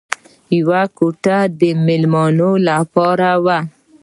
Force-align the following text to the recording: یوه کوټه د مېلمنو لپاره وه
یوه 0.57 0.81
کوټه 0.97 1.37
د 1.59 1.61
مېلمنو 1.85 2.51
لپاره 2.69 3.29
وه 3.45 3.59